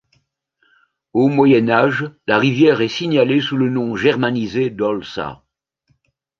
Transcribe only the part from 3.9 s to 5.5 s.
germanisé d'Olsa.